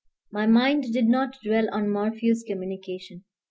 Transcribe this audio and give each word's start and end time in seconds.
My 0.31 0.47
mind 0.47 0.91
did 0.93 1.05
not 1.07 1.37
dwell 1.43 1.69
on 1.71 1.91
Morphew's 1.91 2.41
communication. 2.41 3.23